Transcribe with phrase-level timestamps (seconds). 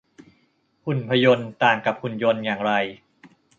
[0.83, 2.71] หุ่นพยนต์ ต่างกับหุ่นยนต์อย่างไร